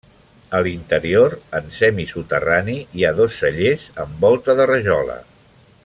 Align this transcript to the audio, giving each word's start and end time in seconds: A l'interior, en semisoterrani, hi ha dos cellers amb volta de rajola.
A 0.59 0.61
l'interior, 0.67 1.35
en 1.59 1.67
semisoterrani, 1.81 2.79
hi 2.99 3.05
ha 3.05 3.13
dos 3.21 3.39
cellers 3.43 3.85
amb 4.05 4.25
volta 4.27 4.57
de 4.63 4.69
rajola. 4.73 5.21